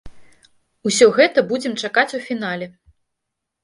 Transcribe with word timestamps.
Усё 0.91 1.05
гэта 1.19 1.45
будзем 1.53 1.79
чакаць 1.85 2.09
у 2.17 2.25
фінале. 2.27 2.75